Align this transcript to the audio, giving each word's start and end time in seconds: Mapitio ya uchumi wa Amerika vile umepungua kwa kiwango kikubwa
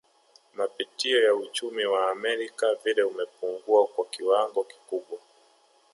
Mapitio 0.53 1.23
ya 1.23 1.33
uchumi 1.35 1.85
wa 1.85 2.11
Amerika 2.11 2.75
vile 2.83 3.03
umepungua 3.03 3.87
kwa 3.87 4.05
kiwango 4.05 4.63
kikubwa 4.63 5.19